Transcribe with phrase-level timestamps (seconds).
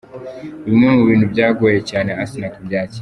[0.65, 2.99] Bimwe mu bintu byagoye cyane Asinah kubyakira.